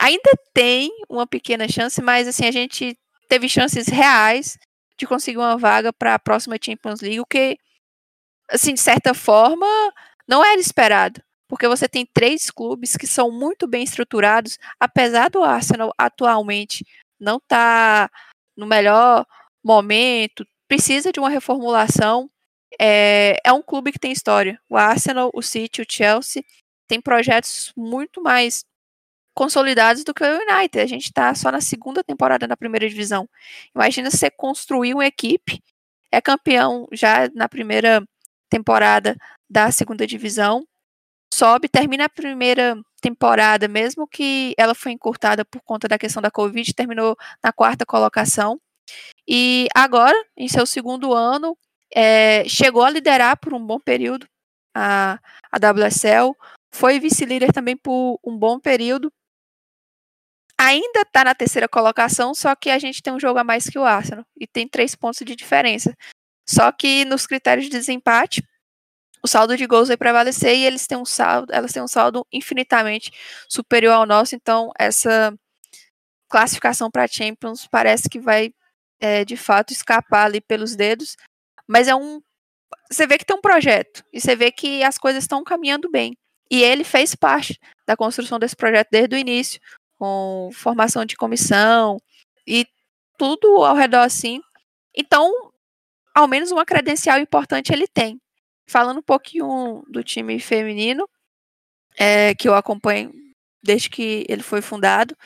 [0.00, 2.96] ainda tem uma pequena chance, mas assim, a gente
[3.28, 4.58] teve chances reais
[4.96, 7.58] de conseguir uma vaga para a próxima Champions League, o que,
[8.50, 9.66] assim, de certa forma,
[10.28, 11.22] não era esperado.
[11.48, 16.86] Porque você tem três clubes que são muito bem estruturados, apesar do Arsenal atualmente
[17.20, 18.14] não estar tá
[18.56, 19.26] no melhor
[19.64, 22.30] momento, precisa de uma reformulação,
[22.80, 24.60] é, é um clube que tem história.
[24.68, 26.44] O Arsenal, o City, o Chelsea
[26.88, 28.64] tem projetos muito mais
[29.34, 30.80] consolidados do que o United.
[30.80, 33.28] A gente está só na segunda temporada na primeira divisão.
[33.74, 35.62] Imagina você construir uma equipe,
[36.10, 38.02] é campeão já na primeira
[38.50, 39.16] temporada
[39.48, 40.66] da segunda divisão,
[41.32, 46.30] sobe, termina a primeira temporada, mesmo que ela foi encurtada por conta da questão da
[46.30, 48.60] Covid, terminou na quarta colocação.
[49.26, 51.56] E agora, em seu segundo ano,
[51.94, 54.26] é, chegou a liderar por um bom período
[54.74, 55.18] a,
[55.50, 56.34] a WSL,
[56.74, 59.12] foi vice-líder também por um bom período
[60.62, 63.78] ainda está na terceira colocação, só que a gente tem um jogo a mais que
[63.78, 65.94] o Arsenal e tem três pontos de diferença.
[66.48, 68.42] Só que nos critérios de desempate,
[69.22, 72.26] o saldo de gols vai prevalecer e eles têm um saldo, elas têm um saldo
[72.32, 73.10] infinitamente
[73.48, 75.34] superior ao nosso, então essa
[76.28, 78.52] classificação para Champions parece que vai
[79.02, 81.16] é, de fato escapar ali pelos dedos,
[81.66, 82.22] mas é um
[82.90, 86.16] você vê que tem um projeto e você vê que as coisas estão caminhando bem.
[86.50, 89.60] E ele fez parte da construção desse projeto desde o início,
[89.98, 91.98] com formação de comissão
[92.46, 92.66] e
[93.18, 94.40] tudo ao redor assim.
[94.94, 95.32] Então,
[96.14, 98.20] ao menos uma credencial importante ele tem.
[98.68, 101.08] Falando um pouquinho do time feminino,
[101.98, 103.12] é, que eu acompanho
[103.62, 105.16] desde que ele foi fundado,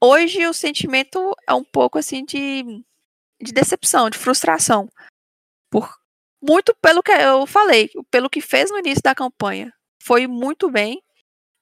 [0.00, 2.62] hoje o sentimento é um pouco assim de,
[3.40, 4.88] de decepção, de frustração.
[5.70, 5.88] Por,
[6.42, 9.72] muito pelo que eu falei, pelo que fez no início da campanha.
[10.02, 11.02] Foi muito bem,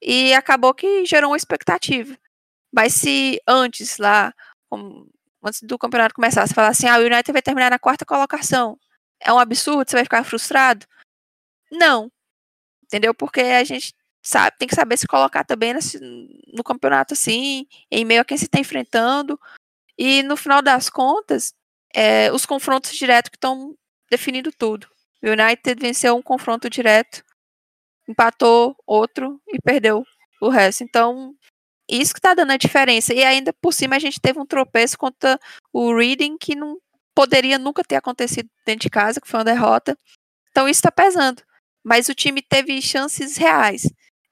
[0.00, 2.16] e acabou que gerou uma expectativa.
[2.72, 4.32] Mas se antes, lá,
[5.42, 8.78] antes do campeonato começar, você falar assim, ah, o United vai terminar na quarta colocação,
[9.20, 10.86] é um absurdo, você vai ficar frustrado?
[11.70, 12.10] Não.
[12.84, 13.14] Entendeu?
[13.14, 13.94] Porque a gente
[14.28, 15.98] sabe, tem que saber se colocar também nesse,
[16.52, 19.38] no campeonato assim, em meio a quem se está enfrentando.
[19.96, 21.54] E no final das contas,
[21.94, 23.74] é, os confrontos diretos que estão
[24.10, 24.88] definindo tudo.
[25.22, 27.22] O United venceu um confronto direto
[28.08, 30.02] empatou outro e perdeu
[30.40, 30.82] o resto.
[30.82, 31.34] Então,
[31.88, 33.12] isso que tá dando a diferença.
[33.12, 35.38] E ainda por cima a gente teve um tropeço contra
[35.72, 36.78] o Reading que não
[37.14, 39.96] poderia nunca ter acontecido dentro de casa, que foi uma derrota.
[40.50, 41.42] Então isso está pesando.
[41.84, 43.82] Mas o time teve chances reais.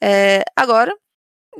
[0.02, 0.94] É, agora,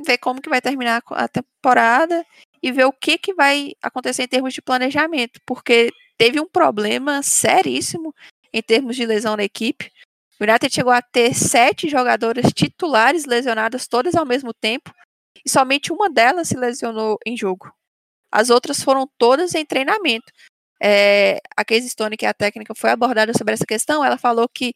[0.05, 2.25] ver como que vai terminar a temporada
[2.61, 7.21] e ver o que, que vai acontecer em termos de planejamento, porque teve um problema
[7.23, 8.13] seríssimo
[8.53, 9.91] em termos de lesão na equipe.
[10.39, 14.93] O United chegou a ter sete jogadoras titulares lesionadas todas ao mesmo tempo
[15.43, 17.71] e somente uma delas se lesionou em jogo.
[18.31, 20.31] As outras foram todas em treinamento.
[20.81, 24.03] É, a Casey Stone, que é a técnica, foi abordada sobre essa questão.
[24.03, 24.73] Ela falou que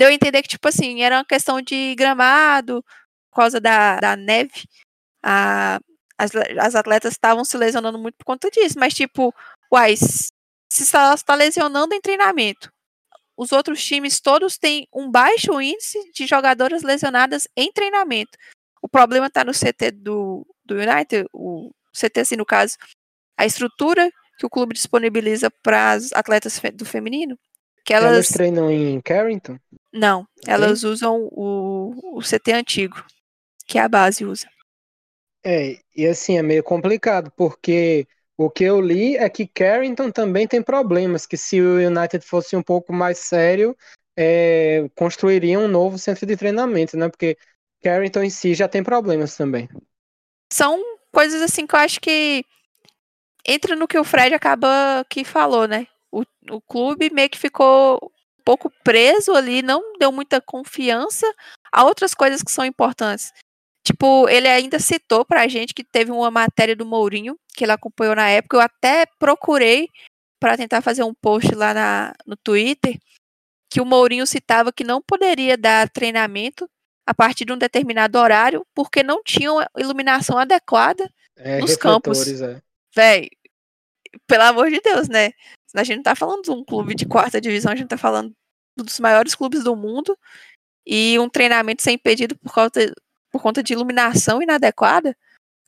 [0.00, 2.82] deu a entender que, tipo assim, era uma questão de gramado,
[3.30, 4.64] por causa da, da neve.
[5.22, 5.78] A,
[6.16, 9.34] as, as atletas estavam se lesionando muito por conta disso, mas, tipo,
[9.70, 10.32] uai, se
[10.70, 12.72] está lesionando em treinamento,
[13.36, 18.38] os outros times todos têm um baixo índice de jogadoras lesionadas em treinamento.
[18.80, 22.78] O problema está no CT do, do United, o CT, assim, no caso,
[23.36, 27.38] a estrutura que o clube disponibiliza para as atletas do feminino.
[27.90, 28.12] Que elas...
[28.12, 29.58] elas treinam em Carrington?
[29.92, 33.04] Não, elas usam o, o CT antigo,
[33.66, 34.48] que a base usa.
[35.44, 40.46] É, e assim, é meio complicado, porque o que eu li é que Carrington também
[40.46, 43.76] tem problemas, que se o United fosse um pouco mais sério,
[44.16, 47.08] é, construiria um novo centro de treinamento, né?
[47.08, 47.36] Porque
[47.82, 49.68] Carrington em si já tem problemas também.
[50.52, 50.80] São
[51.12, 52.44] coisas assim que eu acho que
[53.44, 55.88] entra no que o Fred acaba que falou, né?
[56.12, 57.98] O, o clube meio que ficou
[58.40, 61.26] um pouco preso ali, não deu muita confiança
[61.72, 63.32] a outras coisas que são importantes.
[63.86, 68.14] Tipo, ele ainda citou pra gente que teve uma matéria do Mourinho, que ele acompanhou
[68.14, 68.56] na época.
[68.56, 69.88] Eu até procurei
[70.40, 72.98] para tentar fazer um post lá na, no Twitter,
[73.70, 76.68] que o Mourinho citava que não poderia dar treinamento
[77.06, 82.26] a partir de um determinado horário, porque não tinham iluminação adequada é, nos campos.
[82.40, 82.60] É.
[82.94, 83.28] Véi,
[84.26, 85.32] pelo amor de Deus, né?
[85.74, 88.32] A gente não tá falando de um clube de quarta divisão, a gente tá falando
[88.76, 90.16] dos maiores clubes do mundo
[90.86, 92.70] e um treinamento sem impedido por causa,
[93.30, 95.16] por conta de iluminação inadequada,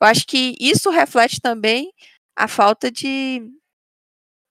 [0.03, 1.93] eu acho que isso reflete também
[2.37, 3.41] a falta de,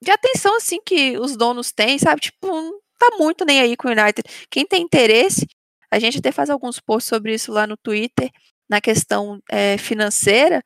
[0.01, 2.21] de atenção assim que os donos têm, sabe?
[2.21, 4.23] Tipo, não tá muito nem aí com o United.
[4.49, 5.45] Quem tem interesse,
[5.91, 8.31] a gente até faz alguns posts sobre isso lá no Twitter,
[8.69, 10.63] na questão é, financeira.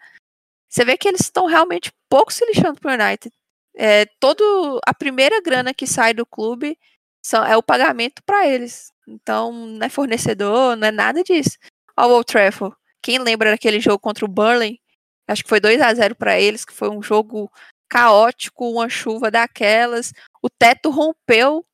[0.69, 3.35] Você vê que eles estão realmente pouco se lixando pro United.
[3.77, 6.77] É, todo a primeira grana que sai do clube
[7.21, 8.91] são, é o pagamento para eles.
[9.07, 11.57] Então, não é fornecedor, não é nada disso
[11.95, 12.75] ao Old Trafford.
[13.01, 14.79] Quem lembra daquele jogo contra o Burnley?
[15.27, 17.51] Acho que foi 2 a 0 para eles, que foi um jogo
[17.89, 20.11] caótico, uma chuva daquelas.
[20.41, 21.65] O teto rompeu,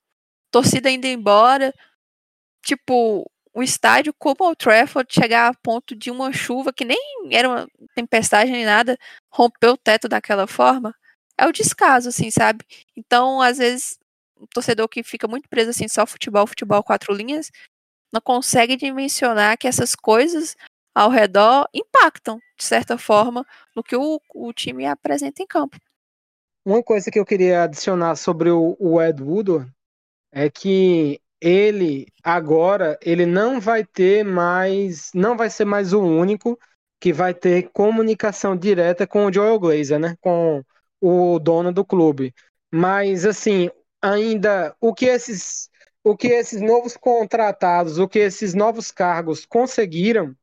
[0.51, 1.73] torcida indo embora.
[2.63, 6.99] Tipo, o estádio como o Trafford chegar a ponto de uma chuva que nem
[7.31, 8.97] era uma tempestade nem nada,
[9.31, 10.95] rompeu o teto daquela forma,
[11.42, 12.63] é o descaso, assim, sabe?
[12.96, 13.98] Então, às vezes,
[14.35, 17.52] o torcedor que fica muito preso assim, só futebol, futebol, quatro linhas,
[18.13, 20.56] não consegue dimensionar que essas coisas
[20.94, 23.44] ao redor impactam, de certa forma,
[23.75, 25.77] no que o, o time apresenta em campo.
[26.63, 29.71] Uma coisa que eu queria adicionar sobre o, o Ed Woodward
[30.31, 36.60] é que ele agora ele não vai ter mais, não vai ser mais o único
[37.00, 40.15] que vai ter comunicação direta com o Joel Glazer, né?
[40.21, 40.63] Com
[41.02, 42.33] o dono do clube.
[42.71, 43.69] Mas assim,
[44.02, 45.69] ainda o que esses
[46.04, 50.35] o que esses novos contratados, o que esses novos cargos conseguiram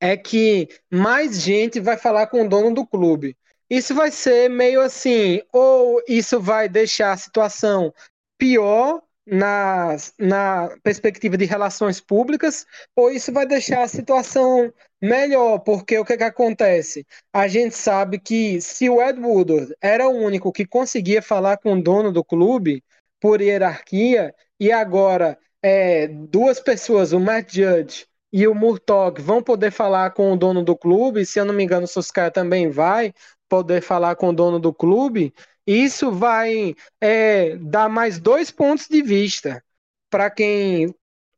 [0.00, 3.36] é que mais gente vai falar com o dono do clube.
[3.70, 7.92] Isso vai ser meio assim, ou isso vai deixar a situação
[8.36, 15.98] pior na, na perspectiva de relações públicas, ou isso vai deixar a situação melhor, porque
[15.98, 17.06] o que, que acontece?
[17.32, 21.74] A gente sabe que se o Ed Woodward era o único que conseguia falar com
[21.74, 22.82] o dono do clube,
[23.20, 29.70] por hierarquia, e agora é, duas pessoas, o Matt Judge e o Murtog, vão poder
[29.70, 33.14] falar com o dono do clube, se eu não me engano, o Suscar também vai
[33.48, 35.32] poder falar com o dono do clube,
[35.66, 39.62] isso vai é, dar mais dois pontos de vista
[40.10, 40.94] para quem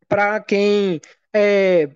[0.09, 1.01] para quem
[1.35, 1.89] é,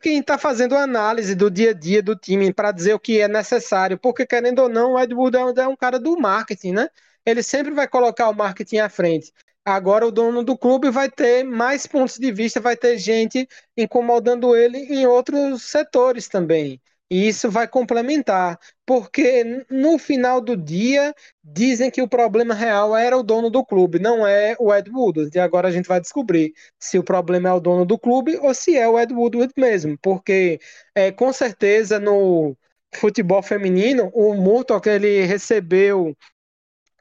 [0.00, 3.28] quem está fazendo análise do dia a dia do time para dizer o que é
[3.28, 6.88] necessário, porque querendo ou não, o Ed Wood é um cara do marketing, né?
[7.24, 9.32] Ele sempre vai colocar o marketing à frente.
[9.64, 14.54] Agora o dono do clube vai ter mais pontos de vista, vai ter gente incomodando
[14.54, 16.80] ele em outros setores também.
[17.10, 23.16] E isso vai complementar, porque no final do dia dizem que o problema real era
[23.16, 25.30] o dono do clube, não é o Ed Woodward.
[25.36, 28.54] E agora a gente vai descobrir se o problema é o dono do clube ou
[28.54, 30.58] se é o Ed Woodward mesmo, porque
[30.94, 32.56] é, com certeza no
[32.94, 36.16] futebol feminino o Murtock ele recebeu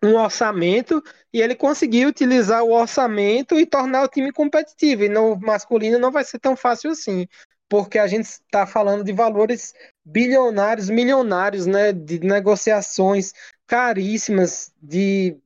[0.03, 1.01] um orçamento
[1.33, 5.05] e ele conseguiu utilizar o orçamento e tornar o time competitivo.
[5.05, 7.25] E no masculino não vai ser tão fácil assim
[7.73, 9.73] porque a gente está falando de valores
[10.05, 13.33] bilionários, milionários, né, de negociações
[13.65, 15.37] caríssimas, de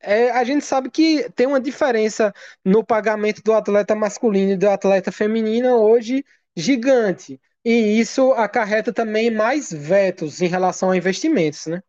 [0.00, 2.32] é, a gente sabe que tem uma diferença
[2.64, 6.24] no pagamento do atleta masculino e do atleta feminino hoje
[6.56, 7.40] gigante.
[7.64, 11.82] E isso acarreta também mais vetos em relação a investimentos, né?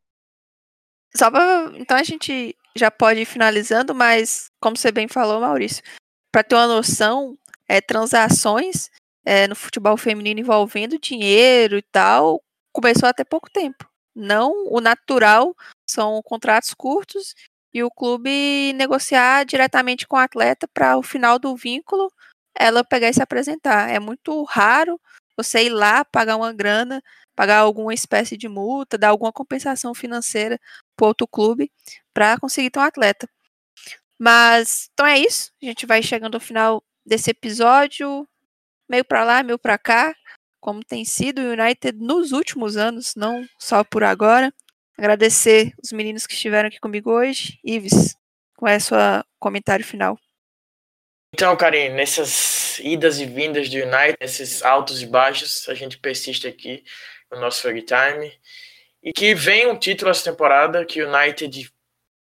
[1.16, 5.84] Só pra, então a gente já pode ir finalizando, mas como você bem falou, Maurício,
[6.32, 7.38] para ter uma noção,
[7.68, 8.90] é, transações
[9.30, 12.42] é, no futebol feminino envolvendo dinheiro e tal,
[12.74, 13.88] começou até pouco tempo.
[14.16, 15.56] Não, o natural
[15.88, 17.36] são contratos curtos
[17.72, 22.12] e o clube negociar diretamente com o atleta para o final do vínculo
[22.56, 23.92] ela pegar e se apresentar.
[23.92, 25.00] É muito raro
[25.38, 27.00] você ir lá pagar uma grana,
[27.36, 30.60] pagar alguma espécie de multa, dar alguma compensação financeira
[30.96, 31.72] para outro clube
[32.16, 33.30] para conseguir ter um atleta.
[34.18, 35.52] Mas então é isso.
[35.62, 38.28] A gente vai chegando ao final desse episódio
[38.90, 40.16] meio para lá, meio para cá,
[40.60, 44.54] como tem sido o United nos últimos anos, não só por agora.
[44.98, 47.60] Agradecer os meninos que estiveram aqui comigo hoje.
[47.64, 48.16] Ives,
[48.58, 48.98] qual é o seu
[49.40, 50.18] comentário final?
[51.34, 56.48] Então, Karine, nessas idas e vindas do United, nesses altos e baixos, a gente persiste
[56.48, 56.84] aqui
[57.32, 58.34] no nosso Free Time.
[59.02, 61.72] E que venha um título essa temporada, que o United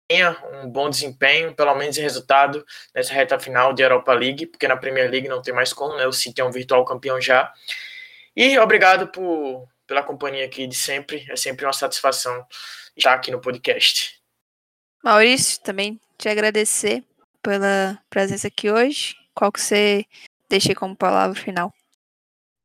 [0.10, 4.68] tenha um bom desempenho, pelo menos em resultado, nessa reta final de Europa League, porque
[4.68, 6.07] na Premier League não tem mais como, né?
[6.07, 7.53] O City é um virtual campeão já.
[8.36, 11.28] E obrigado por, pela companhia aqui de sempre.
[11.30, 12.43] É sempre uma satisfação
[12.97, 14.20] estar aqui no podcast.
[15.03, 17.03] Maurício, também te agradecer
[17.43, 19.16] pela presença aqui hoje.
[19.36, 20.05] Qual que você
[20.49, 21.72] deixa como palavra final?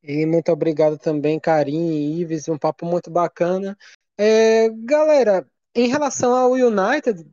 [0.03, 3.76] E muito obrigado também, Karim e Ives, um papo muito bacana.
[4.16, 7.25] É, galera, em relação ao United,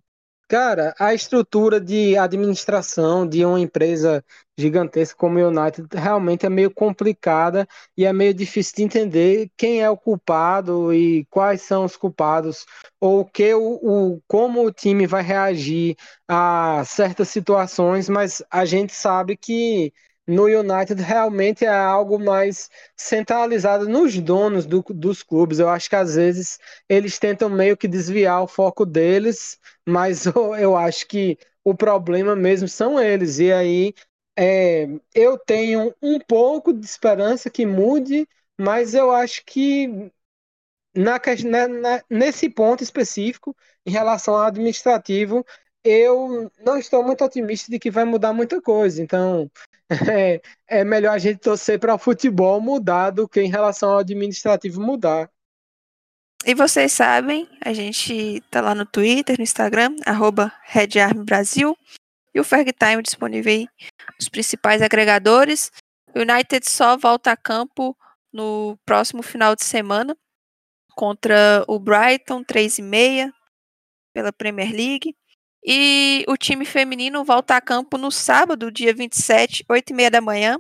[0.52, 4.22] Cara, a estrutura de administração de uma empresa
[4.58, 7.66] gigantesca como o United realmente é meio complicada
[7.96, 12.66] e é meio difícil de entender quem é o culpado e quais são os culpados
[13.00, 15.96] ou que o, o como o time vai reagir
[16.28, 19.94] a certas situações, mas a gente sabe que
[20.32, 25.60] no United realmente é algo mais centralizado nos donos do, dos clubes.
[25.60, 30.56] Eu acho que às vezes eles tentam meio que desviar o foco deles, mas eu,
[30.56, 33.40] eu acho que o problema mesmo são eles.
[33.40, 33.94] E aí
[34.38, 38.28] é, eu tenho um pouco de esperança que mude,
[38.58, 40.12] mas eu acho que
[40.96, 41.20] na,
[41.68, 43.56] na, nesse ponto específico,
[43.86, 45.46] em relação ao administrativo,
[45.84, 49.02] eu não estou muito otimista de que vai mudar muita coisa.
[49.02, 49.50] Então,
[50.10, 54.00] é, é melhor a gente torcer para o futebol mudar do que em relação ao
[54.00, 55.30] administrativo mudar.
[56.44, 60.52] E vocês sabem, a gente tá lá no Twitter, no Instagram, arroba
[61.24, 61.78] Brasil,
[62.34, 63.68] e o Ferg Time disponível aí
[64.20, 65.72] nos principais agregadores.
[66.16, 67.96] O United só volta a campo
[68.34, 70.18] no próximo final de semana
[70.96, 73.34] contra o Brighton, 3 e meia,
[74.14, 75.16] pela Premier League.
[75.64, 80.22] E o time feminino volta a campo no sábado, dia 27, 8 e meia da
[80.22, 80.58] manhã.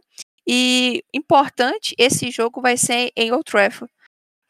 [0.48, 3.92] E importante, esse jogo vai ser em Old Trafford.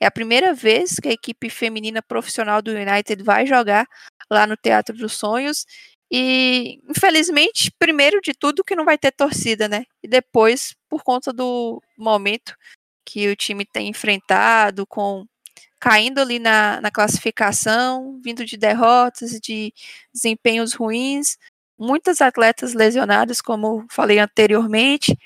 [0.02, 3.88] É a primeira vez que a equipe feminina profissional do United vai jogar
[4.32, 5.66] lá no Teatro dos Sonhos.
[6.12, 9.86] E, infelizmente, primeiro de tudo, que não vai ter torcida, né?
[10.04, 12.56] E depois, por conta do momento
[13.06, 15.26] que o time tem enfrentado, com
[15.82, 19.74] caindo ali na, na classificação, vindo de derrotas, de
[20.14, 21.38] desempenhos ruins,
[21.78, 25.18] muitas atletas lesionadas, como falei anteriormente,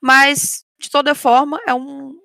[0.00, 2.16] mas de toda forma é, um,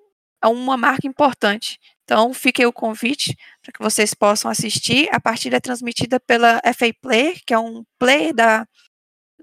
[0.44, 1.80] é uma marca importante.
[2.04, 5.10] Então, fique o convite para que vocês possam assistir.
[5.12, 8.68] A partida é transmitida pela FA Player, que é um player da,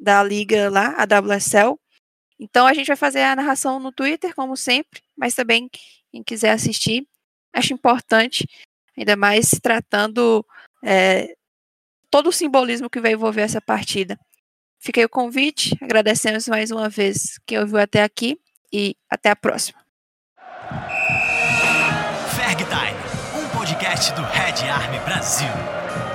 [0.00, 1.76] da liga lá, a WSL.
[2.38, 5.68] Então, a gente vai fazer a narração no Twitter, como sempre, mas também
[6.12, 7.04] quem quiser assistir,
[7.58, 8.48] acho importante,
[8.96, 10.44] ainda mais tratando
[10.82, 11.34] é,
[12.10, 14.18] todo o simbolismo que vai envolver essa partida.
[14.80, 18.38] Fiquei o convite, agradecemos mais uma vez quem ouviu até aqui
[18.72, 19.78] e até a próxima.
[23.34, 26.07] Um podcast do Red Army Brasil.